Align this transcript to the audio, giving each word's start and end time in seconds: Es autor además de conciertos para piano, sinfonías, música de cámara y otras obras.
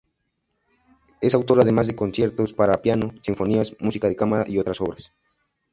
Es 1.21 1.35
autor 1.35 1.59
además 1.61 1.85
de 1.85 1.95
conciertos 1.95 2.53
para 2.53 2.81
piano, 2.81 3.11
sinfonías, 3.21 3.75
música 3.79 4.07
de 4.07 4.15
cámara 4.15 4.45
y 4.49 4.57
otras 4.57 4.81
obras. 4.81 5.13